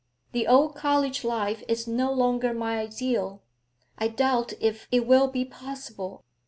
The 0.31 0.47
old 0.47 0.73
college 0.73 1.23
life 1.23 1.61
is 1.67 1.87
no 1.87 2.11
longer 2.11 2.55
my 2.55 2.79
ideal; 2.79 3.43
I 3.99 4.07
doubt 4.07 4.51
if 4.59 4.87
it 4.91 5.05
will 5.05 5.27
be 5.27 5.45
possible. 5.45 6.23